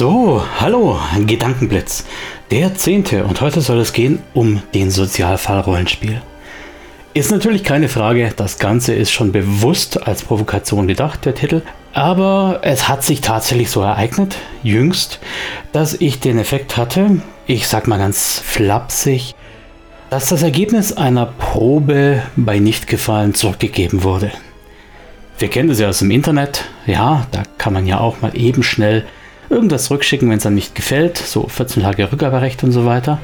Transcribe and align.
So, 0.00 0.42
hallo, 0.58 0.98
Gedankenblitz. 1.26 2.06
Der 2.50 2.74
zehnte 2.74 3.24
und 3.24 3.42
heute 3.42 3.60
soll 3.60 3.80
es 3.80 3.92
gehen 3.92 4.22
um 4.32 4.62
den 4.72 4.90
Sozialfall-Rollenspiel. 4.90 6.22
Ist 7.12 7.30
natürlich 7.30 7.64
keine 7.64 7.90
Frage, 7.90 8.32
das 8.34 8.58
Ganze 8.58 8.94
ist 8.94 9.10
schon 9.10 9.30
bewusst 9.30 10.06
als 10.06 10.22
Provokation 10.22 10.88
gedacht, 10.88 11.26
der 11.26 11.34
Titel, 11.34 11.60
aber 11.92 12.60
es 12.62 12.88
hat 12.88 13.04
sich 13.04 13.20
tatsächlich 13.20 13.68
so 13.68 13.82
ereignet, 13.82 14.36
jüngst, 14.62 15.20
dass 15.72 15.92
ich 15.92 16.18
den 16.18 16.38
Effekt 16.38 16.78
hatte, 16.78 17.20
ich 17.46 17.68
sag 17.68 17.86
mal 17.86 17.98
ganz 17.98 18.38
flapsig, 18.38 19.34
dass 20.08 20.30
das 20.30 20.42
Ergebnis 20.42 20.94
einer 20.94 21.26
Probe 21.26 22.22
bei 22.36 22.58
Nichtgefallen 22.58 23.34
zurückgegeben 23.34 24.02
wurde. 24.02 24.32
Wir 25.38 25.48
kennen 25.48 25.68
das 25.68 25.78
ja 25.78 25.90
aus 25.90 25.98
dem 25.98 26.10
Internet, 26.10 26.64
ja, 26.86 27.26
da 27.32 27.42
kann 27.58 27.74
man 27.74 27.86
ja 27.86 28.00
auch 28.00 28.22
mal 28.22 28.34
eben 28.34 28.62
schnell 28.62 29.04
irgendwas 29.50 29.84
zurückschicken, 29.84 30.30
wenn 30.30 30.38
es 30.38 30.44
dann 30.44 30.54
nicht 30.54 30.74
gefällt, 30.74 31.18
so 31.18 31.46
14 31.46 31.82
Tage 31.82 32.10
Rückgaberecht 32.10 32.64
und 32.64 32.72
so 32.72 32.86
weiter. 32.86 33.18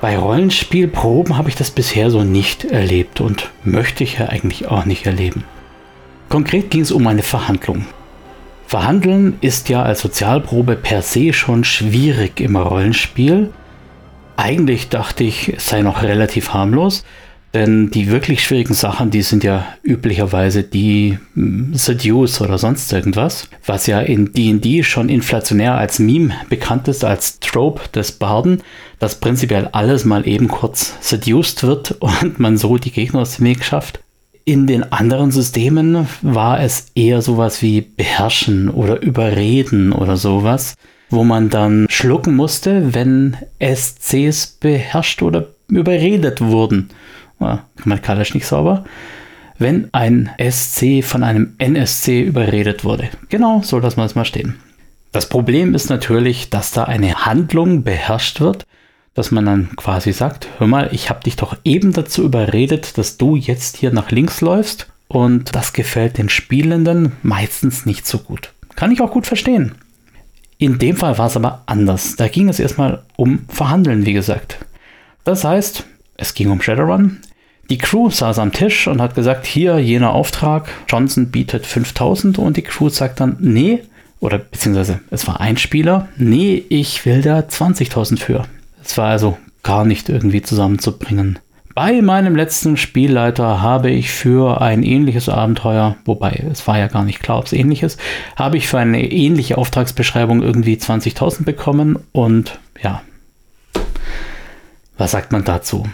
Bei 0.00 0.16
Rollenspielproben 0.16 1.36
habe 1.36 1.48
ich 1.48 1.54
das 1.54 1.70
bisher 1.70 2.10
so 2.10 2.24
nicht 2.24 2.64
erlebt 2.64 3.20
und 3.20 3.50
möchte 3.62 4.02
ich 4.02 4.18
ja 4.18 4.26
eigentlich 4.26 4.66
auch 4.68 4.84
nicht 4.84 5.06
erleben. 5.06 5.44
Konkret 6.28 6.70
ging 6.70 6.80
es 6.80 6.90
um 6.90 7.06
eine 7.06 7.22
Verhandlung. 7.22 7.86
Verhandeln 8.66 9.36
ist 9.42 9.68
ja 9.68 9.82
als 9.82 10.00
Sozialprobe 10.00 10.76
per 10.76 11.02
se 11.02 11.32
schon 11.32 11.62
schwierig 11.62 12.40
im 12.40 12.56
Rollenspiel. 12.56 13.50
Eigentlich 14.36 14.88
dachte 14.88 15.24
ich, 15.24 15.50
es 15.56 15.66
sei 15.66 15.82
noch 15.82 16.02
relativ 16.02 16.54
harmlos, 16.54 17.04
denn 17.54 17.90
die 17.90 18.10
wirklich 18.10 18.42
schwierigen 18.42 18.74
Sachen, 18.74 19.10
die 19.10 19.22
sind 19.22 19.44
ja 19.44 19.66
üblicherweise 19.82 20.62
die 20.62 21.18
hm, 21.34 21.74
Seduce 21.74 22.40
oder 22.40 22.56
sonst 22.56 22.92
irgendwas, 22.92 23.48
was 23.66 23.86
ja 23.86 24.00
in 24.00 24.32
D&D 24.32 24.82
schon 24.82 25.08
inflationär 25.08 25.76
als 25.76 25.98
Meme 25.98 26.34
bekannt 26.48 26.88
ist, 26.88 27.04
als 27.04 27.40
Trope 27.40 27.88
des 27.94 28.12
Barden, 28.12 28.62
dass 28.98 29.20
prinzipiell 29.20 29.68
alles 29.72 30.04
mal 30.04 30.26
eben 30.26 30.48
kurz 30.48 30.94
seduced 31.00 31.62
wird 31.62 31.90
und 32.00 32.38
man 32.38 32.56
so 32.56 32.78
die 32.78 32.92
Gegner 32.92 33.20
aus 33.20 33.36
dem 33.36 33.46
Weg 33.46 33.64
schafft. 33.64 34.00
In 34.44 34.66
den 34.66 34.90
anderen 34.90 35.30
Systemen 35.30 36.08
war 36.22 36.60
es 36.60 36.86
eher 36.96 37.22
sowas 37.22 37.62
wie 37.62 37.82
beherrschen 37.82 38.70
oder 38.70 39.00
überreden 39.00 39.92
oder 39.92 40.16
sowas, 40.16 40.74
wo 41.10 41.22
man 41.22 41.48
dann 41.48 41.86
schlucken 41.88 42.34
musste, 42.34 42.92
wenn 42.94 43.36
SCs 43.60 44.58
beherrscht 44.58 45.22
oder 45.22 45.48
überredet 45.68 46.40
wurden 46.40 46.88
grammatikalisch 47.76 48.34
nicht 48.34 48.46
sauber, 48.46 48.84
wenn 49.58 49.88
ein 49.92 50.30
SC 50.38 51.04
von 51.04 51.22
einem 51.22 51.54
NSC 51.58 52.22
überredet 52.22 52.84
wurde. 52.84 53.08
Genau, 53.28 53.62
so 53.62 53.78
lassen 53.78 53.98
wir 53.98 54.04
es 54.04 54.14
mal 54.14 54.24
stehen. 54.24 54.56
Das 55.12 55.28
Problem 55.28 55.74
ist 55.74 55.90
natürlich, 55.90 56.50
dass 56.50 56.72
da 56.72 56.84
eine 56.84 57.26
Handlung 57.26 57.84
beherrscht 57.84 58.40
wird, 58.40 58.66
dass 59.14 59.30
man 59.30 59.44
dann 59.44 59.76
quasi 59.76 60.12
sagt, 60.12 60.48
hör 60.58 60.66
mal, 60.66 60.88
ich 60.92 61.10
habe 61.10 61.20
dich 61.20 61.36
doch 61.36 61.56
eben 61.64 61.92
dazu 61.92 62.24
überredet, 62.24 62.96
dass 62.96 63.18
du 63.18 63.36
jetzt 63.36 63.76
hier 63.76 63.92
nach 63.92 64.10
links 64.10 64.40
läufst 64.40 64.90
und 65.08 65.54
das 65.54 65.74
gefällt 65.74 66.16
den 66.16 66.30
Spielenden 66.30 67.12
meistens 67.22 67.84
nicht 67.84 68.06
so 68.06 68.18
gut. 68.18 68.54
Kann 68.74 68.90
ich 68.90 69.02
auch 69.02 69.10
gut 69.10 69.26
verstehen. 69.26 69.74
In 70.56 70.78
dem 70.78 70.96
Fall 70.96 71.18
war 71.18 71.26
es 71.26 71.36
aber 71.36 71.62
anders. 71.66 72.16
Da 72.16 72.28
ging 72.28 72.48
es 72.48 72.58
erstmal 72.58 73.02
um 73.16 73.44
Verhandeln, 73.48 74.06
wie 74.06 74.14
gesagt. 74.14 74.58
Das 75.24 75.44
heißt, 75.44 75.84
es 76.16 76.34
ging 76.34 76.50
um 76.50 76.62
Shadowrun. 76.62 77.18
Die 77.70 77.78
Crew 77.78 78.10
saß 78.10 78.38
am 78.38 78.52
Tisch 78.52 78.86
und 78.86 79.00
hat 79.00 79.14
gesagt, 79.14 79.46
hier 79.46 79.78
jener 79.78 80.12
Auftrag, 80.12 80.68
Johnson 80.88 81.30
bietet 81.30 81.66
5000 81.66 82.38
und 82.38 82.56
die 82.56 82.62
Crew 82.62 82.88
sagt 82.88 83.20
dann, 83.20 83.36
nee, 83.40 83.82
oder 84.20 84.38
beziehungsweise 84.38 85.00
es 85.10 85.26
war 85.26 85.40
ein 85.40 85.56
Spieler, 85.56 86.08
nee, 86.16 86.64
ich 86.68 87.06
will 87.06 87.22
da 87.22 87.40
20.000 87.40 88.18
für. 88.18 88.44
Es 88.84 88.96
war 88.98 89.08
also 89.08 89.38
gar 89.62 89.84
nicht 89.84 90.08
irgendwie 90.08 90.42
zusammenzubringen. 90.42 91.38
Bei 91.74 92.02
meinem 92.02 92.36
letzten 92.36 92.76
Spielleiter 92.76 93.62
habe 93.62 93.90
ich 93.90 94.10
für 94.10 94.60
ein 94.60 94.82
ähnliches 94.82 95.30
Abenteuer, 95.30 95.96
wobei 96.04 96.44
es 96.50 96.66
war 96.68 96.78
ja 96.78 96.86
gar 96.88 97.04
nicht 97.04 97.22
klar, 97.22 97.38
ob 97.38 97.46
es 97.46 97.54
ähnlich 97.54 97.82
ist, 97.82 97.98
habe 98.36 98.58
ich 98.58 98.68
für 98.68 98.78
eine 98.78 99.10
ähnliche 99.10 99.56
Auftragsbeschreibung 99.56 100.42
irgendwie 100.42 100.76
20.000 100.76 101.44
bekommen 101.44 101.98
und 102.12 102.58
ja, 102.82 103.02
was 104.98 105.12
sagt 105.12 105.32
man 105.32 105.44
dazu? 105.44 105.88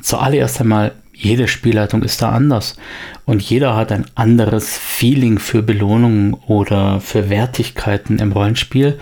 Zuallererst 0.00 0.60
einmal 0.60 0.92
jede 1.18 1.48
Spielleitung 1.48 2.02
ist 2.02 2.20
da 2.20 2.30
anders 2.30 2.76
und 3.24 3.42
jeder 3.42 3.74
hat 3.74 3.90
ein 3.90 4.04
anderes 4.14 4.76
Feeling 4.76 5.38
für 5.38 5.62
Belohnungen 5.62 6.34
oder 6.34 7.00
für 7.00 7.30
Wertigkeiten 7.30 8.18
im 8.18 8.32
Rollenspiel 8.32 8.98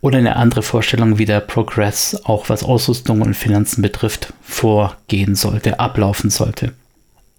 oder 0.00 0.18
eine 0.18 0.36
andere 0.36 0.62
Vorstellung, 0.62 1.18
wie 1.18 1.26
der 1.26 1.40
Progress 1.40 2.20
auch 2.24 2.48
was 2.48 2.64
Ausrüstung 2.64 3.20
und 3.20 3.34
Finanzen 3.34 3.82
betrifft, 3.82 4.32
vorgehen 4.40 5.34
sollte, 5.34 5.78
ablaufen 5.78 6.30
sollte. 6.30 6.72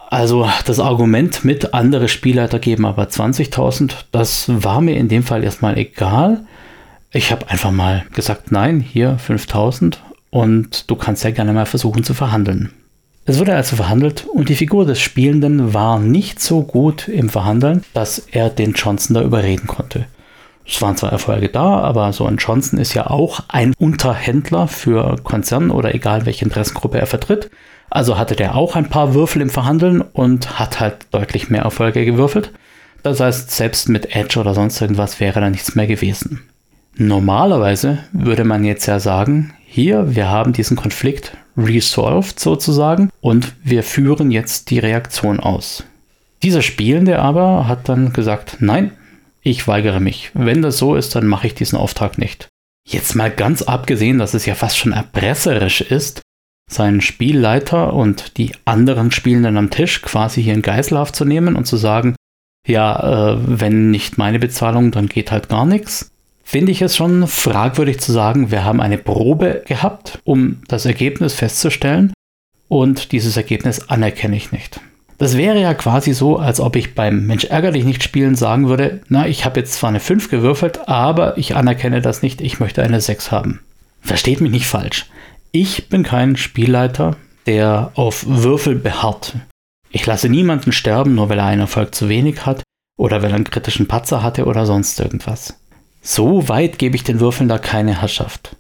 Also 0.10 0.48
das 0.66 0.80
Argument 0.80 1.44
mit 1.44 1.74
andere 1.74 2.08
Spielleiter 2.08 2.60
geben 2.60 2.86
aber 2.86 3.04
20.000, 3.04 3.94
das 4.12 4.46
war 4.48 4.82
mir 4.82 4.96
in 4.96 5.08
dem 5.08 5.24
Fall 5.24 5.44
erstmal 5.44 5.78
egal. 5.78 6.46
Ich 7.12 7.32
habe 7.32 7.50
einfach 7.50 7.72
mal 7.72 8.06
gesagt, 8.14 8.52
nein, 8.52 8.80
hier 8.80 9.18
5.000 9.18 9.98
und 10.30 10.90
du 10.90 10.96
kannst 10.96 11.24
ja 11.24 11.32
gerne 11.32 11.54
mal 11.54 11.66
versuchen 11.66 12.04
zu 12.04 12.14
verhandeln. 12.14 12.72
Es 13.30 13.38
wurde 13.38 13.56
also 13.56 13.76
verhandelt 13.76 14.26
und 14.26 14.50
die 14.50 14.56
Figur 14.56 14.88
des 14.88 15.00
Spielenden 15.00 15.72
war 15.72 16.00
nicht 16.00 16.40
so 16.40 16.64
gut 16.64 17.08
im 17.08 17.30
Verhandeln, 17.30 17.84
dass 17.94 18.18
er 18.18 18.50
den 18.50 18.74
Johnson 18.74 19.14
da 19.14 19.22
überreden 19.22 19.68
konnte. 19.68 20.08
Es 20.68 20.82
waren 20.82 20.98
zwar 20.98 21.12
Erfolge 21.12 21.50
da, 21.50 21.78
aber 21.78 22.12
so 22.12 22.26
ein 22.26 22.38
Johnson 22.38 22.80
ist 22.80 22.96
ja 22.96 23.06
auch 23.06 23.42
ein 23.48 23.76
Unterhändler 23.78 24.68
für 24.68 25.18
Konzern 25.24 25.70
oder 25.70 25.94
egal 25.94 26.26
welche 26.26 26.44
Interessengruppe 26.44 26.98
er 26.98 27.06
vertritt. 27.06 27.52
Also 27.92 28.18
hatte 28.18 28.36
der 28.36 28.56
auch 28.56 28.76
ein 28.76 28.90
paar 28.90 29.14
Würfel 29.14 29.44
im 29.44 29.52
Verhandeln 29.52 30.02
und 30.02 30.58
hat 30.58 30.80
halt 30.80 31.06
deutlich 31.12 31.52
mehr 31.52 31.62
Erfolge 31.62 32.06
gewürfelt. 32.06 32.52
Das 33.04 33.20
heißt, 33.20 33.52
selbst 33.52 33.90
mit 33.90 34.16
Edge 34.16 34.40
oder 34.40 34.56
sonst 34.56 34.82
irgendwas 34.82 35.20
wäre 35.20 35.40
da 35.40 35.52
nichts 35.52 35.76
mehr 35.76 35.86
gewesen. 35.86 36.50
Normalerweise 36.96 38.00
würde 38.12 38.44
man 38.44 38.64
jetzt 38.64 38.88
ja 38.88 39.00
sagen, 39.00 39.54
hier, 39.68 40.16
wir 40.16 40.30
haben 40.30 40.52
diesen 40.52 40.76
Konflikt 40.76 41.38
resolved 41.56 42.40
sozusagen 42.40 43.09
und 43.22 43.54
wir 43.64 43.84
führen 43.84 44.32
jetzt 44.32 44.70
die 44.70 44.80
Reaktion 44.80 45.40
aus. 45.40 45.84
Dieser 46.44 46.62
Spielende 46.62 47.20
aber 47.20 47.68
hat 47.68 47.90
dann 47.90 48.14
gesagt, 48.14 48.58
nein, 48.60 48.92
ich 49.42 49.68
weigere 49.68 50.00
mich. 50.00 50.32
Wenn 50.34 50.62
das 50.62 50.78
so 50.78 50.96
ist, 50.96 51.16
dann 51.16 51.28
mache 51.28 51.48
ich 51.48 51.56
diesen 51.56 51.78
Auftrag 51.78 52.18
nicht. 52.18 52.48
Jetzt 52.88 53.16
mal 53.16 53.30
ganz 53.30 53.62
abgesehen, 53.62 54.20
dass 54.20 54.34
es 54.34 54.46
ja 54.46 54.56
fast 54.56 54.78
schon 54.78 54.94
erpresserisch 54.94 55.82
ist, 55.82 56.22
seinen 56.70 57.02
Spielleiter 57.02 57.94
und 57.94 58.38
die 58.38 58.52
anderen 58.66 59.12
Spielenden 59.12 59.58
am 59.58 59.70
Tisch 59.70 60.02
quasi 60.02 60.42
hier 60.42 60.54
in 60.54 60.62
Geiselhaft 60.62 61.16
zu 61.16 61.26
nehmen 61.26 61.56
und 61.56 61.66
zu 61.66 61.78
sagen, 61.78 62.16
ja, 62.68 63.34
äh, 63.34 63.38
wenn 63.42 63.92
nicht 63.92 64.18
meine 64.18 64.40
Bezahlung, 64.40 64.92
dann 64.92 65.08
geht 65.08 65.32
halt 65.32 65.50
gar 65.50 65.66
nichts 65.66 66.12
finde 66.50 66.72
ich 66.72 66.82
es 66.82 66.98
schon 66.98 67.28
fragwürdig 67.28 68.00
zu 68.00 68.12
sagen, 68.12 68.50
wir 68.50 68.64
haben 68.64 68.82
eine 68.82 68.98
Probe 68.98 69.62
gehabt, 69.68 70.18
um 70.24 70.64
das 70.68 70.88
Ergebnis 70.88 71.36
festzustellen 71.36 72.12
und 72.70 73.12
dieses 73.12 73.36
Ergebnis 73.36 73.90
anerkenne 73.90 74.38
ich 74.38 74.54
nicht. 74.54 74.80
Das 75.18 75.36
wäre 75.36 75.60
ja 75.60 75.74
quasi 75.74 76.14
so, 76.14 76.38
als 76.38 76.62
ob 76.62 76.78
ich 76.78 76.96
beim 76.96 77.26
Mensch 77.26 77.44
ärgerlich 77.44 77.84
nicht 77.84 78.04
spielen 78.04 78.36
sagen 78.36 78.70
würde, 78.70 79.02
na, 79.10 79.28
ich 79.28 79.44
habe 79.44 79.60
jetzt 79.60 79.74
zwar 79.74 79.90
eine 79.90 80.00
5 80.00 80.30
gewürfelt, 80.30 80.88
aber 80.88 81.38
ich 81.38 81.58
anerkenne 81.58 82.00
das 82.00 82.22
nicht, 82.22 82.40
ich 82.40 82.62
möchte 82.62 82.82
eine 82.82 83.02
6 83.02 83.30
haben. 83.30 83.60
Versteht 84.00 84.40
mich 84.40 84.52
nicht 84.52 84.66
falsch. 84.66 85.08
Ich 85.52 85.90
bin 85.90 86.04
kein 86.04 86.38
Spielleiter, 86.38 87.18
der 87.48 87.92
auf 87.96 88.24
Würfel 88.26 88.76
beharrt. 88.76 89.36
Ich 89.92 90.06
lasse 90.06 90.30
niemanden 90.30 90.72
sterben, 90.72 91.16
nur 91.16 91.28
weil 91.28 91.40
er 91.40 91.48
einen 91.48 91.62
Erfolg 91.62 91.94
zu 91.94 92.08
wenig 92.08 92.46
hat 92.46 92.64
oder 92.98 93.22
weil 93.22 93.32
er 93.32 93.36
einen 93.36 93.44
kritischen 93.44 93.88
Patzer 93.88 94.24
hatte 94.24 94.46
oder 94.46 94.66
sonst 94.66 95.00
irgendwas. 95.02 95.60
So 96.02 96.48
weit 96.48 96.80
gebe 96.80 96.96
ich 96.96 97.04
den 97.04 97.20
Würfeln 97.20 97.50
da 97.50 97.58
keine 97.58 98.00
Herrschaft. 98.00 98.56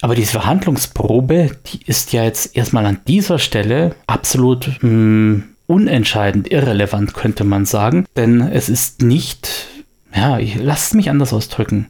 Aber 0.00 0.14
diese 0.14 0.32
Verhandlungsprobe, 0.32 1.50
die 1.66 1.80
ist 1.86 2.12
ja 2.12 2.24
jetzt 2.24 2.56
erstmal 2.56 2.86
an 2.86 3.00
dieser 3.06 3.38
Stelle 3.38 3.96
absolut 4.06 4.68
mh, 4.80 4.80
hm, 4.82 5.44
unentscheidend, 5.66 6.50
irrelevant, 6.50 7.14
könnte 7.14 7.44
man 7.44 7.64
sagen. 7.64 8.06
Denn 8.16 8.40
es 8.40 8.68
ist 8.68 9.02
nicht, 9.02 9.66
ja, 10.14 10.38
lasst 10.56 10.94
mich 10.94 11.10
anders 11.10 11.32
ausdrücken. 11.32 11.86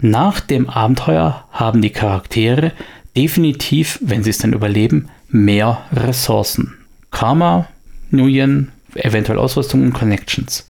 Nach 0.00 0.40
dem 0.40 0.68
Abenteuer 0.68 1.44
haben 1.50 1.80
die 1.80 1.90
Charaktere 1.90 2.72
definitiv, 3.16 3.98
wenn 4.02 4.22
sie 4.22 4.30
es 4.30 4.38
denn 4.38 4.52
überleben, 4.52 5.08
mehr 5.28 5.82
Ressourcen. 5.92 6.74
Karma, 7.10 7.68
Nuyen, 8.10 8.72
eventuell 8.94 9.38
Ausrüstung 9.38 9.82
und 9.82 9.92
Connections. 9.92 10.66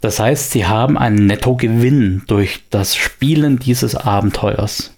Das 0.00 0.18
heißt, 0.18 0.50
sie 0.50 0.66
haben 0.66 0.98
einen 0.98 1.26
Nettogewinn 1.26 2.22
durch 2.26 2.62
das 2.70 2.96
Spielen 2.96 3.58
dieses 3.58 3.94
Abenteuers. 3.94 4.92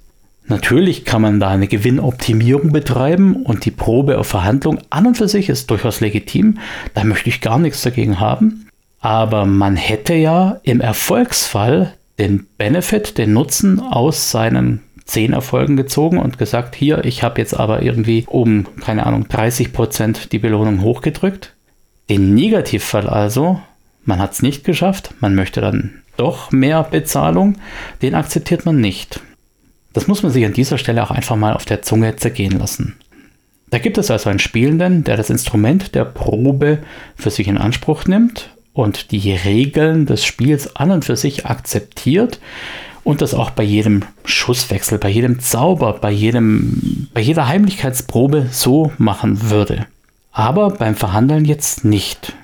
Natürlich 0.47 1.05
kann 1.05 1.23
man 1.23 1.41
da 1.41 1.49
eine 1.49 1.69
Gewinnoptimierung 1.69 2.73
betreiben 2.73 3.37
und 3.37 3.65
die 3.65 3.71
Probe 3.71 4.19
auf 4.19 4.27
Verhandlung 4.27 4.81
an 4.91 5.07
und 5.07 5.17
für 5.17 5.29
sich 5.29 5.49
ist 5.49 5.71
durchaus 5.71 6.01
legitim. 6.01 6.59
Da 6.95 7.05
möchte 7.05 7.29
ich 7.29 7.41
gar 7.41 7.59
nichts 7.59 7.83
dagegen 7.83 8.21
haben. 8.21 8.69
Aber 9.01 9.47
man 9.47 9.77
hätte 9.77 10.15
ja 10.15 10.61
im 10.63 10.81
Erfolgsfall 10.81 11.95
den 12.19 12.47
Benefit, 12.59 13.19
den 13.19 13.33
Nutzen 13.33 13.81
aus 13.81 14.31
seinen 14.31 14.81
zehn 15.05 15.33
Erfolgen 15.33 15.77
gezogen 15.77 16.19
und 16.19 16.39
gesagt, 16.39 16.75
hier, 16.75 17.05
ich 17.05 17.23
habe 17.23 17.41
jetzt 17.41 17.59
aber 17.59 17.83
irgendwie 17.83 18.25
um, 18.27 18.67
keine 18.81 19.07
Ahnung, 19.07 19.29
30 19.29 19.73
Prozent 19.73 20.33
die 20.33 20.39
Belohnung 20.39 20.83
hochgedrückt. 20.83 21.55
Den 22.09 22.35
Negativfall 22.35 23.09
also, 23.09 23.61
man 24.05 24.21
hat 24.21 24.33
es 24.33 24.43
nicht 24.43 24.65
geschafft, 24.65 25.15
man 25.21 25.35
möchte 25.35 25.61
dann 25.61 26.03
doch 26.17 26.53
mehr 26.53 26.83
Bezahlung, 26.85 27.57
den 28.03 28.15
akzeptiert 28.15 28.67
man 28.67 28.81
nicht. 28.81 29.21
Das 29.93 30.09
muss 30.09 30.23
man 30.23 30.33
sich 30.33 30.45
an 30.45 30.53
dieser 30.53 30.79
Stelle 30.79 31.03
auch 31.03 31.11
einfach 31.11 31.37
mal 31.37 31.55
auf 31.55 31.65
der 31.65 31.83
Zunge 31.83 32.17
zergehen 32.17 32.59
lassen. 32.59 32.97
Da 33.71 33.79
gibt 33.79 33.97
es 33.99 34.11
also 34.11 34.29
einen 34.29 34.39
Spielenden, 34.39 35.05
der 35.05 35.17
das 35.17 35.31
Instrument 35.31 35.95
der 35.95 36.05
Probe 36.05 36.79
für 37.17 37.31
sich 37.31 37.49
in 37.49 37.57
Anspruch 37.57 38.05
nimmt 38.05 38.51
und 38.75 39.13
die 39.13 39.33
Regeln 39.33 40.07
des 40.07 40.25
Spiels 40.25 40.77
an 40.77 40.91
und 40.91 41.05
für 41.05 41.17
sich 41.17 41.47
akzeptiert 41.47 42.39
und 43.05 43.23
das 43.23 43.35
auch 43.35 43.51
bei 43.51 43.63
jedem 43.63 44.03
Schusswechsel, 44.25 44.99
bei 44.99 45.09
jedem 45.09 45.41
Zauber, 45.41 45.95
bei, 45.95 46.11
jedem, 46.11 47.09
bei 47.15 47.21
jeder 47.21 47.49
Heimlichkeitsprobe 47.49 48.49
so 48.51 48.93
machen 48.99 49.51
würde. 49.51 49.87
Aber 50.33 50.71
beim 50.71 50.95
Verhandeln 50.95 51.45
jetzt 51.45 51.85
nicht. 51.85 52.35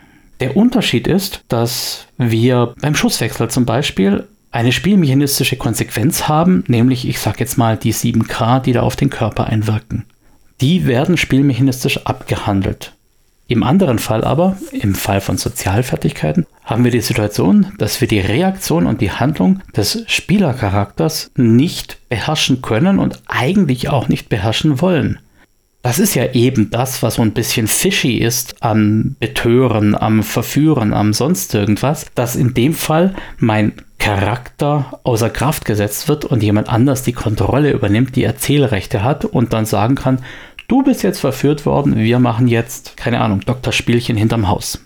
Der 0.41 0.57
Unterschied 0.57 1.07
ist, 1.07 1.43
dass 1.49 2.07
wir 2.17 2.75
beim 2.81 2.95
Schusswechsel 2.95 3.49
zum 3.49 3.65
Beispiel 3.65 4.27
eine 4.51 4.73
spielmechanistische 4.73 5.57
Konsequenz 5.57 6.29
haben, 6.29 6.65
nämlich 6.69 7.07
ich 7.07 7.19
sage 7.19 7.41
jetzt 7.41 7.59
mal 7.59 7.77
die 7.77 7.93
7K, 7.93 8.61
die 8.61 8.73
da 8.73 8.83
auf 8.83 8.97
den 8.97 9.11
Körper 9.11 9.47
einwirken. 9.47 10.05
Die 10.61 10.87
werden 10.87 11.17
spielmechanistisch 11.17 12.07
abgehandelt. 12.07 12.93
Im 13.51 13.63
anderen 13.63 13.99
Fall 13.99 14.25
aber, 14.25 14.59
im 14.73 14.95
Fall 14.95 15.23
von 15.23 15.39
Sozialfertigkeiten, 15.39 16.47
haben 16.65 16.85
wir 16.85 16.91
die 16.91 17.01
Situation, 17.01 17.73
dass 17.79 18.01
wir 18.03 18.09
die 18.09 18.21
Reaktion 18.21 18.87
und 18.87 19.01
die 19.01 19.11
Handlung 19.11 19.61
des 19.75 20.05
Spielercharakters 20.07 21.31
nicht 21.35 21.97
beherrschen 22.11 22.61
können 22.61 22.99
und 22.99 23.23
eigentlich 23.27 23.89
auch 23.89 24.09
nicht 24.09 24.29
beherrschen 24.29 24.83
wollen. 24.83 25.19
Das 25.83 25.99
ist 25.99 26.15
ja 26.15 26.33
eben 26.33 26.71
das, 26.71 27.03
was 27.03 27.15
so 27.15 27.23
ein 27.23 27.33
bisschen 27.33 27.69
fishy 27.69 28.19
ist 28.19 28.57
am 28.61 29.17
Betören, 29.21 29.95
am 29.95 30.23
Verführen, 30.23 30.93
am 30.93 31.13
sonst 31.13 31.55
irgendwas, 31.55 32.07
dass 32.15 32.37
in 32.37 32.53
dem 32.53 32.75
Fall 32.75 33.15
mein 33.39 33.73
Charakter 33.99 35.01
außer 35.05 35.31
Kraft 35.31 35.65
gesetzt 35.65 36.09
wird 36.09 36.25
und 36.25 36.43
jemand 36.43 36.69
anders 36.69 37.03
die 37.05 37.13
Kontrolle 37.13 37.73
übernimmt, 37.73 38.17
die 38.17 38.25
Erzählrechte 38.25 39.03
hat 39.03 39.25
und 39.25 39.53
dann 39.53 39.67
sagen 39.67 39.95
kann, 39.95 40.21
du 40.67 40.83
bist 40.83 41.03
jetzt 41.03 41.21
verführt 41.21 41.65
worden, 41.65 41.97
wir 41.97 42.19
machen 42.19 42.49
jetzt, 42.49 42.97
keine 42.97 43.21
Ahnung, 43.21 43.41
Doktorspielchen 43.41 44.17
hinterm 44.17 44.49
Haus. 44.49 44.85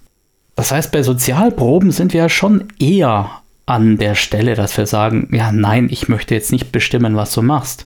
Das 0.56 0.72
heißt, 0.72 0.92
bei 0.92 1.02
Sozialproben 1.02 1.90
sind 1.90 2.12
wir 2.12 2.22
ja 2.22 2.28
schon 2.28 2.68
eher 2.78 3.30
an 3.64 3.96
der 3.96 4.14
Stelle, 4.14 4.54
dass 4.54 4.76
wir 4.76 4.86
sagen, 4.86 5.28
ja, 5.32 5.52
nein, 5.52 5.88
ich 5.90 6.08
möchte 6.08 6.34
jetzt 6.34 6.52
nicht 6.52 6.72
bestimmen, 6.72 7.16
was 7.16 7.32
du 7.32 7.42
machst. 7.42 7.84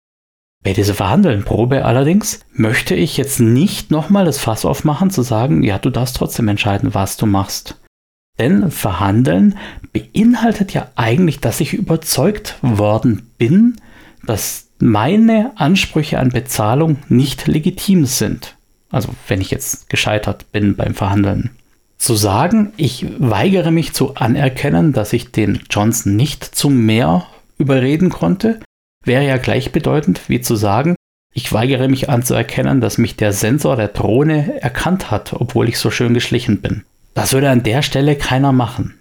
Bei 0.64 0.72
dieser 0.72 0.94
Verhandelnprobe 0.94 1.84
allerdings 1.84 2.40
möchte 2.54 2.94
ich 2.94 3.18
jetzt 3.18 3.38
nicht 3.38 3.90
nochmal 3.90 4.24
das 4.24 4.38
Fass 4.38 4.64
aufmachen, 4.64 5.10
zu 5.10 5.20
sagen, 5.20 5.62
ja, 5.62 5.78
du 5.78 5.90
darfst 5.90 6.16
trotzdem 6.16 6.48
entscheiden, 6.48 6.94
was 6.94 7.18
du 7.18 7.26
machst. 7.26 7.76
Denn 8.38 8.70
Verhandeln 8.70 9.56
beinhaltet 9.92 10.72
ja 10.72 10.90
eigentlich, 10.96 11.38
dass 11.40 11.60
ich 11.60 11.74
überzeugt 11.74 12.56
worden 12.62 13.30
bin, 13.36 13.76
dass 14.26 14.70
meine 14.80 15.52
Ansprüche 15.56 16.18
an 16.18 16.30
Bezahlung 16.30 16.96
nicht 17.08 17.46
legitim 17.46 18.06
sind. 18.06 18.56
Also 18.90 19.10
wenn 19.28 19.42
ich 19.42 19.50
jetzt 19.50 19.90
gescheitert 19.90 20.50
bin 20.50 20.76
beim 20.76 20.94
Verhandeln. 20.94 21.50
Zu 21.98 22.14
sagen, 22.14 22.72
ich 22.78 23.06
weigere 23.18 23.70
mich 23.70 23.92
zu 23.92 24.14
anerkennen, 24.14 24.94
dass 24.94 25.12
ich 25.12 25.30
den 25.30 25.60
Johnson 25.70 26.16
nicht 26.16 26.42
zu 26.42 26.70
mehr 26.70 27.26
überreden 27.58 28.08
konnte, 28.08 28.60
wäre 29.04 29.26
ja 29.26 29.36
gleichbedeutend 29.36 30.28
wie 30.28 30.40
zu 30.40 30.56
sagen, 30.56 30.96
ich 31.32 31.52
weigere 31.52 31.88
mich 31.88 32.08
anzuerkennen, 32.08 32.80
dass 32.80 32.96
mich 32.96 33.16
der 33.16 33.32
Sensor 33.32 33.76
der 33.76 33.88
Drohne 33.88 34.62
erkannt 34.62 35.10
hat, 35.10 35.32
obwohl 35.32 35.68
ich 35.68 35.78
so 35.78 35.90
schön 35.90 36.14
geschlichen 36.14 36.60
bin. 36.60 36.84
Das 37.12 37.32
würde 37.32 37.50
an 37.50 37.62
der 37.62 37.82
Stelle 37.82 38.16
keiner 38.16 38.52
machen. 38.52 38.94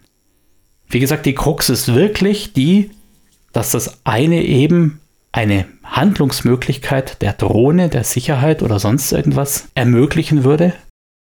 Wie 0.88 1.00
gesagt, 1.00 1.26
die 1.26 1.36
Krux 1.36 1.70
ist 1.70 1.94
wirklich 1.94 2.54
die, 2.54 2.92
dass 3.52 3.72
das 3.72 4.00
eine 4.04 4.44
eben 4.44 5.00
eine 5.32 5.66
Handlungsmöglichkeit 5.84 7.22
der 7.22 7.34
Drohne, 7.34 7.90
der 7.90 8.04
Sicherheit 8.04 8.62
oder 8.62 8.80
sonst 8.80 9.12
irgendwas 9.12 9.70
ermöglichen 9.76 10.44
würde. 10.44 10.74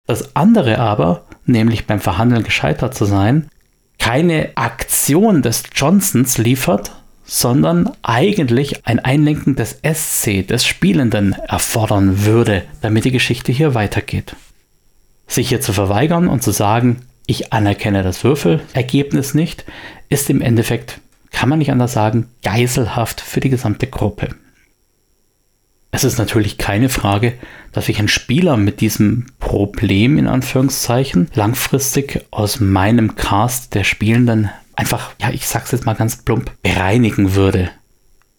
Das 0.06 0.36
andere 0.36 0.78
aber, 0.78 1.26
nämlich 1.44 1.86
beim 1.86 2.00
Verhandeln 2.00 2.44
gescheitert 2.44 2.94
zu 2.94 3.04
sein, 3.04 3.48
keine 3.98 4.50
Aktion 4.56 5.42
des 5.42 5.64
Johnsons 5.74 6.38
liefert, 6.38 6.92
sondern 7.26 7.90
eigentlich 8.02 8.86
ein 8.86 9.00
Einlenken 9.00 9.56
des 9.56 9.80
SC, 9.82 10.46
des 10.46 10.64
Spielenden, 10.64 11.32
erfordern 11.32 12.24
würde, 12.24 12.62
damit 12.80 13.04
die 13.04 13.10
Geschichte 13.10 13.52
hier 13.52 13.74
weitergeht. 13.74 14.36
Sich 15.26 15.48
hier 15.48 15.60
zu 15.60 15.72
verweigern 15.72 16.28
und 16.28 16.42
zu 16.42 16.52
sagen, 16.52 17.02
ich 17.26 17.52
anerkenne 17.52 18.04
das 18.04 18.22
Würfelergebnis 18.22 19.34
nicht, 19.34 19.64
ist 20.08 20.30
im 20.30 20.40
Endeffekt 20.40 21.00
kann 21.32 21.48
man 21.48 21.58
nicht 21.58 21.72
anders 21.72 21.92
sagen, 21.92 22.28
geiselhaft 22.42 23.20
für 23.20 23.40
die 23.40 23.50
gesamte 23.50 23.88
Gruppe. 23.88 24.28
Es 25.90 26.04
ist 26.04 26.18
natürlich 26.18 26.56
keine 26.56 26.88
Frage, 26.88 27.34
dass 27.72 27.88
ich 27.88 27.98
einen 27.98 28.08
Spieler 28.08 28.56
mit 28.56 28.80
diesem 28.80 29.26
Problem 29.38 30.18
in 30.18 30.28
Anführungszeichen 30.28 31.28
langfristig 31.34 32.24
aus 32.30 32.60
meinem 32.60 33.16
Cast 33.16 33.74
der 33.74 33.84
Spielenden 33.84 34.50
einfach, 34.76 35.12
ja, 35.20 35.30
ich 35.30 35.46
sag's 35.46 35.72
jetzt 35.72 35.86
mal 35.86 35.94
ganz 35.94 36.18
plump, 36.18 36.52
bereinigen 36.62 37.34
würde. 37.34 37.70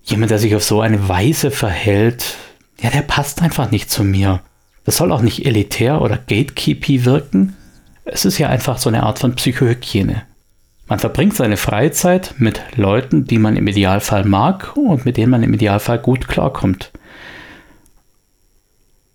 Jemand, 0.04 0.32
der 0.32 0.40
sich 0.40 0.56
auf 0.56 0.64
so 0.64 0.80
eine 0.80 1.10
Weise 1.10 1.52
verhält, 1.52 2.36
ja, 2.80 2.90
der 2.90 3.02
passt 3.02 3.42
einfach 3.42 3.72
nicht 3.72 3.92
zu 3.92 4.04
mir. 4.04 4.42
Das 4.86 4.98
soll 4.98 5.12
auch 5.12 5.22
nicht 5.22 5.46
elitär 5.46 6.02
oder 6.02 6.16
gatekeepy 6.16 7.04
wirken. 7.04 7.58
Es 8.06 8.24
ist 8.24 8.38
ja 8.38 8.48
einfach 8.48 8.78
so 8.78 8.88
eine 8.88 9.04
Art 9.04 9.20
von 9.20 9.36
Psychohygiene. 9.36 10.24
Man 10.88 11.00
verbringt 11.00 11.36
seine 11.36 11.58
Freizeit 11.58 12.36
mit 12.38 12.62
Leuten, 12.78 13.26
die 13.26 13.40
man 13.40 13.58
im 13.58 13.68
Idealfall 13.68 14.24
mag 14.24 14.78
und 14.78 15.06
mit 15.06 15.18
denen 15.18 15.32
man 15.32 15.44
im 15.44 15.54
Idealfall 15.54 16.00
gut 16.00 16.30
klarkommt. 16.30 16.92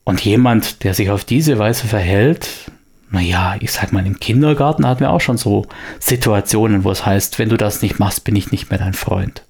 Und 0.05 0.21
jemand, 0.23 0.85
der 0.85 0.93
sich 0.93 1.09
auf 1.09 1.25
diese 1.25 1.59
Weise 1.59 1.87
verhält, 1.87 2.71
naja, 3.13 3.57
ich 3.61 3.73
sag 3.73 3.93
mal, 3.93 4.07
im 4.07 4.19
Kindergarten 4.19 4.87
hatten 4.87 5.01
wir 5.01 5.11
auch 5.11 5.21
schon 5.21 5.37
so 5.37 5.67
Situationen, 6.01 6.83
wo 6.83 6.91
es 6.91 7.05
heißt, 7.05 7.39
wenn 7.39 7.51
du 7.51 7.57
das 7.57 7.83
nicht 7.83 7.99
machst, 7.99 8.25
bin 8.25 8.35
ich 8.35 8.51
nicht 8.51 8.71
mehr 8.71 8.79
dein 8.79 8.95
Freund. 8.95 9.45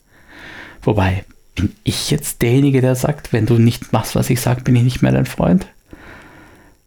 Wobei, 0.82 1.24
bin 1.54 1.72
ich 1.84 2.10
jetzt 2.10 2.42
derjenige, 2.42 2.80
der 2.80 2.96
sagt, 2.96 3.32
wenn 3.32 3.46
du 3.46 3.58
nicht 3.58 3.92
machst, 3.92 4.16
was 4.16 4.30
ich 4.30 4.40
sage, 4.40 4.62
bin 4.62 4.74
ich 4.74 4.82
nicht 4.82 5.02
mehr 5.02 5.12
dein 5.12 5.26
Freund? 5.26 5.66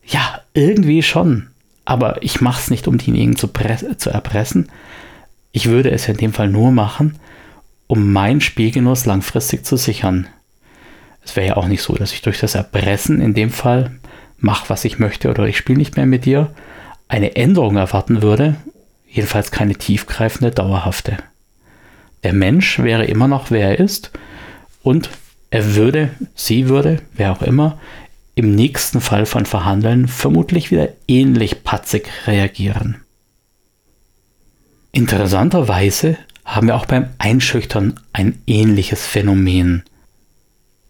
Ja, 0.06 0.42
irgendwie 0.54 1.02
schon. 1.02 1.48
Aber 1.86 2.22
ich 2.22 2.42
mach's 2.42 2.70
nicht, 2.70 2.88
um 2.88 2.98
denjenigen 2.98 3.38
zu, 3.38 3.48
zu 3.98 4.10
erpressen, 4.10 4.70
ich 5.52 5.68
würde 5.68 5.92
es 5.92 6.10
in 6.10 6.18
dem 6.18 6.34
Fall 6.34 6.50
nur 6.50 6.72
machen, 6.72 7.18
um 7.88 8.12
meinen 8.12 8.42
Spielgenuss 8.42 9.06
langfristig 9.06 9.66
zu 9.66 9.78
sichern. 9.78 10.28
Es 11.24 11.38
wäre 11.38 11.48
ja 11.48 11.58
auch 11.58 11.68
nicht 11.68 11.82
so, 11.82 11.94
dass 11.96 12.12
ich 12.12 12.22
durch 12.22 12.40
das 12.40 12.56
Erpressen 12.56 13.22
in 13.22 13.34
dem 13.34 13.52
Fall 13.52 13.92
mach, 14.46 14.70
was 14.70 14.86
ich 14.86 15.00
möchte 15.00 15.30
oder 15.30 15.48
ich 15.48 15.58
spiele 15.58 15.80
nicht 15.80 15.98
mehr 15.98 16.06
mit 16.06 16.26
dir, 16.26 16.52
eine 17.08 17.36
Änderung 17.36 17.78
erwarten 17.78 18.22
würde, 18.22 18.56
jedenfalls 19.10 19.52
keine 19.52 19.76
tiefgreifende, 19.76 20.52
dauerhafte. 20.52 21.18
Der 22.24 22.34
Mensch 22.34 22.80
wäre 22.80 23.06
immer 23.06 23.28
noch, 23.28 23.50
wer 23.50 23.70
er 23.70 23.80
ist 23.80 24.12
und 24.84 25.10
er 25.50 25.76
würde, 25.76 26.12
sie 26.36 26.70
würde, 26.70 27.02
wer 27.14 27.32
auch 27.32 27.42
immer, 27.42 27.80
im 28.36 28.54
nächsten 28.54 29.02
Fall 29.02 29.26
von 29.26 29.46
Verhandeln 29.46 30.08
vermutlich 30.08 30.70
wieder 30.70 30.90
ähnlich 31.08 31.64
patzig 31.64 32.10
reagieren. 32.28 32.98
Interessanterweise 34.92 36.18
haben 36.44 36.68
wir 36.68 36.76
auch 36.76 36.86
beim 36.86 37.10
Einschüchtern 37.18 38.00
ein 38.14 38.40
ähnliches 38.46 39.08
Phänomen. 39.08 39.84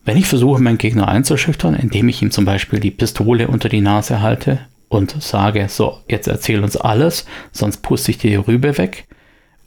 Wenn 0.06 0.18
ich 0.18 0.28
versuche, 0.28 0.62
meinen 0.62 0.78
Gegner 0.78 1.08
einzuschüchtern, 1.08 1.76
indem 1.76 2.08
ich 2.08 2.22
ihm 2.22 2.32
zum 2.32 2.46
Beispiel 2.46 2.80
die 2.80 2.92
Pistole 2.92 3.48
unter 3.48 3.70
die 3.70 3.82
Nase 3.82 4.22
halte 4.22 4.60
und 4.88 5.22
sage, 5.22 5.68
so, 5.68 5.98
jetzt 6.08 6.28
erzähl 6.28 6.64
uns 6.64 6.78
alles, 6.78 7.26
sonst 7.52 7.82
puste 7.82 8.12
ich 8.12 8.20
dir 8.20 8.30
die 8.30 8.36
Rübe 8.36 8.78
weg, 8.78 9.08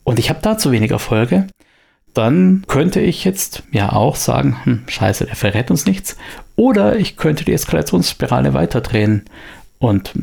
und 0.09 0.19
ich 0.19 0.31
habe 0.31 0.41
da 0.41 0.57
zu 0.57 0.73
wenig 0.73 0.93
Erfolge, 0.93 1.49
dann 2.15 2.65
könnte 2.67 2.99
ich 2.99 3.25
jetzt 3.25 3.65
ja 3.73 3.93
auch 3.93 4.17
sagen, 4.17 4.57
hm, 4.65 4.85
scheiße, 4.87 5.27
der 5.27 5.37
verrät 5.37 5.71
uns 5.71 5.85
nichts. 5.85 6.17
Oder 6.57 6.97
ich 6.97 7.19
könnte 7.19 7.45
die 7.45 7.53
Eskalationsspirale 7.53 8.55
weiterdrehen 8.55 9.27
und 9.79 10.15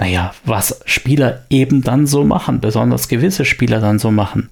naja, 0.00 0.34
was 0.44 0.80
Spieler 0.86 1.44
eben 1.50 1.82
dann 1.82 2.08
so 2.08 2.24
machen, 2.24 2.60
besonders 2.60 3.06
gewisse 3.06 3.44
Spieler 3.44 3.78
dann 3.78 4.00
so 4.00 4.10
machen. 4.10 4.50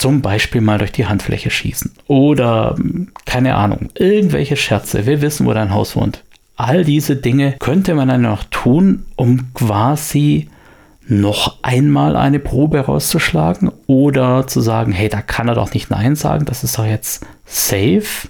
Zum 0.00 0.22
Beispiel 0.22 0.62
mal 0.62 0.78
durch 0.78 0.92
die 0.92 1.04
Handfläche 1.04 1.50
schießen. 1.50 1.92
Oder, 2.06 2.74
keine 3.26 3.54
Ahnung, 3.54 3.90
irgendwelche 3.94 4.56
Scherze. 4.56 5.04
Wir 5.04 5.20
wissen, 5.20 5.44
wo 5.44 5.52
dein 5.52 5.74
Haus 5.74 5.94
wohnt. 5.94 6.24
All 6.56 6.86
diese 6.86 7.16
Dinge 7.16 7.56
könnte 7.58 7.94
man 7.94 8.08
dann 8.08 8.22
noch 8.22 8.44
tun, 8.44 9.04
um 9.16 9.52
quasi 9.52 10.48
noch 11.06 11.58
einmal 11.60 12.16
eine 12.16 12.38
Probe 12.38 12.80
rauszuschlagen 12.80 13.70
oder 13.86 14.46
zu 14.46 14.62
sagen, 14.62 14.92
hey, 14.92 15.10
da 15.10 15.20
kann 15.20 15.48
er 15.48 15.54
doch 15.54 15.74
nicht 15.74 15.90
Nein 15.90 16.16
sagen, 16.16 16.46
das 16.46 16.64
ist 16.64 16.78
doch 16.78 16.86
jetzt 16.86 17.26
safe. 17.44 18.28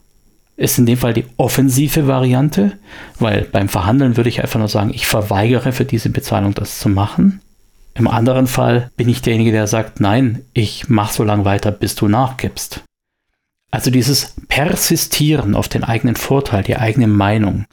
Ist 0.57 0.77
in 0.77 0.87
dem 0.87 0.97
Fall 0.99 1.13
die 1.13 1.27
offensive 1.37 2.09
Variante, 2.09 2.73
weil 3.21 3.43
beim 3.43 3.69
Verhandeln 3.69 4.17
würde 4.17 4.29
ich 4.29 4.43
einfach 4.43 4.59
nur 4.59 4.67
sagen, 4.67 4.91
ich 4.93 5.07
verweigere 5.07 5.71
für 5.71 5.85
diese 5.85 6.11
Bezahlung 6.11 6.53
das 6.53 6.81
zu 6.81 6.89
machen. 6.89 7.41
Im 8.01 8.09
anderen 8.09 8.47
Fall 8.47 8.91
bin 8.97 9.11
ich 9.11 9.21
derjenige, 9.21 9.53
der 9.53 9.67
sagt, 9.67 10.01
nein, 10.01 10.41
ich 10.55 10.89
mache 10.89 11.13
so 11.13 11.23
lange 11.23 11.45
weiter, 11.45 11.71
bis 11.71 11.97
du 11.97 12.09
nachgibst. 12.09 12.83
Also 13.71 13.91
dieses 13.91 14.37
Persistieren 14.49 15.55
auf 15.55 15.69
den 15.69 15.85
eigenen 15.85 16.17
Vorteil, 16.17 16.63
die 16.63 16.77
eigene 16.77 17.09
Meinung, 17.09 17.67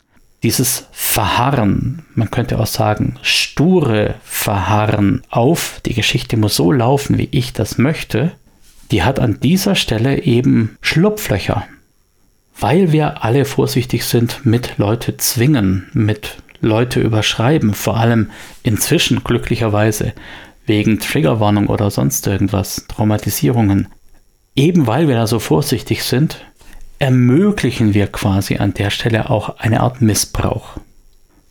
dieses 0.43 0.89
Verharren, 0.91 2.03
man 2.13 2.29
könnte 2.29 2.59
auch 2.59 2.67
sagen, 2.67 3.15
sture 3.21 4.15
Verharren 4.25 5.21
auf, 5.29 5.79
die 5.85 5.93
Geschichte 5.93 6.35
muss 6.35 6.57
so 6.57 6.73
laufen, 6.73 7.17
wie 7.17 7.29
ich 7.31 7.53
das 7.53 7.77
möchte, 7.77 8.33
die 8.91 9.03
hat 9.03 9.21
an 9.21 9.39
dieser 9.39 9.75
Stelle 9.75 10.23
eben 10.23 10.77
Schlupflöcher. 10.81 11.65
Weil 12.59 12.91
wir 12.91 13.23
alle 13.23 13.45
vorsichtig 13.45 14.03
sind 14.03 14.45
mit 14.45 14.77
Leute 14.77 15.15
zwingen, 15.15 15.87
mit 15.93 16.35
Leute 16.61 16.99
überschreiben, 16.99 17.73
vor 17.73 17.97
allem 17.97 18.31
inzwischen 18.63 19.23
glücklicherweise 19.23 20.13
wegen 20.65 20.99
Triggerwarnung 20.99 21.67
oder 21.67 21.89
sonst 21.91 22.27
irgendwas, 22.27 22.85
Traumatisierungen. 22.87 23.87
Eben 24.55 24.87
weil 24.87 25.07
wir 25.07 25.15
da 25.15 25.27
so 25.27 25.39
vorsichtig 25.39 26.03
sind, 26.03 26.43
ermöglichen 26.99 27.93
wir 27.93 28.07
quasi 28.07 28.57
an 28.57 28.73
der 28.73 28.89
Stelle 28.89 29.29
auch 29.29 29.57
eine 29.59 29.81
Art 29.81 30.01
Missbrauch. 30.01 30.77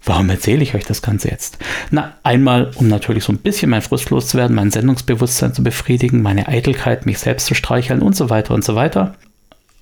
Warum 0.05 0.31
erzähle 0.31 0.63
ich 0.63 0.75
euch 0.75 0.85
das 0.85 1.03
Ganze 1.03 1.29
jetzt? 1.29 1.59
Na, 1.91 2.15
einmal, 2.23 2.71
um 2.77 2.87
natürlich 2.87 3.25
so 3.25 3.33
ein 3.33 3.39
bisschen 3.39 3.71
mein 3.71 3.83
Frust 3.83 4.11
loszuwerden, 4.11 4.55
mein 4.55 4.71
Sendungsbewusstsein 4.71 5.53
zu 5.53 5.65
befriedigen, 5.65 6.23
meine 6.23 6.47
Eitelkeit, 6.47 7.07
mich 7.07 7.19
selbst 7.19 7.47
zu 7.47 7.55
streicheln 7.55 8.03
und 8.03 8.15
so 8.15 8.31
weiter 8.31 8.55
und 8.55 8.65
so 8.65 8.77
weiter. 8.77 9.17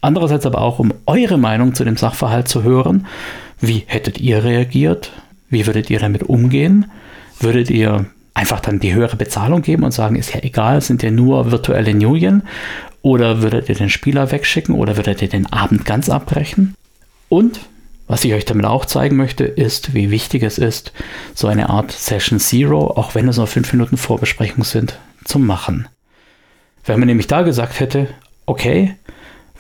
Andererseits 0.01 0.47
aber 0.47 0.63
auch, 0.63 0.79
um 0.79 0.95
eure 1.07 1.37
Meinung 1.37 1.75
zu 1.75 1.85
dem 1.85 1.99
Sachverhalt 1.99 2.49
zu 2.49 2.63
hören. 2.63 3.07
Wie 3.61 3.85
hättet 3.87 4.19
ihr 4.19 4.45
reagiert? 4.45 5.13
Wie 5.49 5.67
würdet 5.67 5.91
ihr 5.91 6.01
damit 6.01 6.25
umgehen? 6.25 6.91
Würdet 7.41 7.71
ihr 7.71 8.07
einfach 8.35 8.61
dann 8.61 8.81
die 8.81 8.95
höhere 8.95 9.17
Bezahlung 9.17 9.63
geben 9.63 9.85
und 9.85 9.93
sagen, 9.93 10.17
ist 10.17 10.35
ja 10.35 10.43
egal, 10.43 10.81
sind 10.81 11.03
ja 11.03 11.11
nur 11.11 11.51
virtuelle 11.51 11.95
Nuyen? 11.95 12.43
Oder 13.03 13.43
würdet 13.43 13.69
ihr 13.69 13.75
den 13.75 13.91
Spieler 13.91 14.31
wegschicken 14.31 14.75
oder 14.75 14.97
würdet 14.97 15.23
ihr 15.23 15.29
den 15.29 15.53
Abend 15.53 15.85
ganz 15.85 16.09
abbrechen? 16.09 16.75
Und 17.29 17.61
was 18.07 18.25
ich 18.25 18.35
euch 18.35 18.45
damit 18.45 18.67
auch 18.67 18.85
zeigen 18.85 19.17
möchte, 19.17 19.45
ist, 19.45 19.95
wie 19.95 20.11
wichtig 20.11 20.43
es 20.43 20.59
ist, 20.59 20.93
so 21.35 21.47
eine 21.47 21.71
Art 21.71 21.91
Session 21.91 22.39
Zero, 22.39 22.89
auch 22.89 23.15
wenn 23.15 23.29
es 23.29 23.39
nur 23.39 23.47
fünf 23.47 23.73
Minuten 23.73 23.97
Vorbesprechung 23.97 24.65
sind, 24.65 24.99
zu 25.25 25.39
machen. 25.39 25.89
Wenn 26.85 26.99
man 26.99 27.09
nämlich 27.09 27.29
da 27.29 27.43
gesagt 27.43 27.81
hätte, 27.81 28.09
okay, 28.45 28.95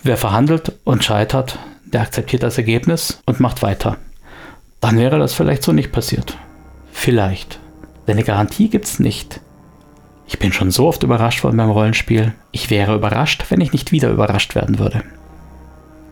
wer 0.02 0.18
verhandelt 0.18 0.72
und 0.84 1.04
scheitert, 1.04 1.58
der 1.94 2.02
akzeptiert 2.02 2.42
das 2.42 2.58
Ergebnis 2.58 3.22
und 3.24 3.40
macht 3.40 3.62
weiter, 3.62 3.96
dann 4.80 4.98
wäre 4.98 5.18
das 5.18 5.32
vielleicht 5.32 5.62
so 5.62 5.72
nicht 5.72 5.92
passiert. 5.92 6.36
Vielleicht. 6.92 7.58
Denn 8.06 8.16
eine 8.16 8.24
Garantie 8.24 8.68
gibt 8.68 8.84
es 8.84 8.98
nicht. 8.98 9.40
Ich 10.26 10.38
bin 10.38 10.52
schon 10.52 10.70
so 10.70 10.86
oft 10.86 11.02
überrascht 11.02 11.44
worden 11.44 11.56
beim 11.56 11.70
Rollenspiel. 11.70 12.34
Ich 12.50 12.70
wäre 12.70 12.94
überrascht, 12.94 13.46
wenn 13.48 13.60
ich 13.60 13.72
nicht 13.72 13.92
wieder 13.92 14.10
überrascht 14.10 14.54
werden 14.54 14.78
würde. 14.78 15.02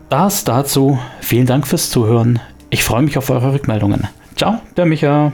Das 0.09 0.43
dazu. 0.43 0.99
Vielen 1.21 1.45
Dank 1.45 1.67
fürs 1.67 1.89
Zuhören. 1.89 2.39
Ich 2.69 2.83
freue 2.83 3.01
mich 3.01 3.17
auf 3.17 3.29
eure 3.29 3.53
Rückmeldungen. 3.53 4.07
Ciao, 4.35 4.59
der 4.77 4.85
Micha. 4.85 5.31